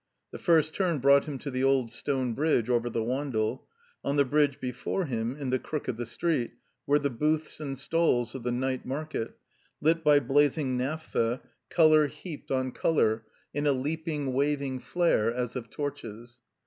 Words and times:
The 0.31 0.39
first 0.39 0.73
turn 0.73 0.97
brought 0.97 1.25
him 1.25 1.37
to 1.37 1.51
the 1.51 1.63
old 1.63 1.91
stone 1.91 2.33
bridge 2.33 2.71
over 2.71 2.89
the 2.89 3.03
Wandle. 3.03 3.67
On 4.03 4.15
the 4.15 4.25
bridge 4.25 4.59
before 4.59 5.05
him, 5.05 5.35
in 5.35 5.51
the 5.51 5.59
crook 5.59 5.87
of 5.87 5.97
the 5.97 6.07
street, 6.07 6.53
were 6.87 6.97
the 6.97 7.11
booths 7.11 7.59
and 7.59 7.77
stalls 7.77 8.33
of 8.33 8.41
the 8.41 8.51
night 8.51 8.83
market, 8.83 9.37
lit 9.79 10.03
by 10.03 10.19
blazing 10.19 10.75
naphtha, 10.75 11.43
color 11.69 12.07
heaped 12.07 12.49
on 12.49 12.71
color 12.71 13.25
in 13.53 13.67
a 13.67 13.73
leaping, 13.73 14.33
waving 14.33 14.79
flare 14.79 15.31
as 15.31 15.55
of 15.55 15.69
torches. 15.69 16.39